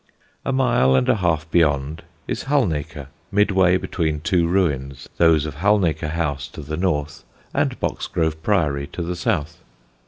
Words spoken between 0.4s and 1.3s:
A mile and a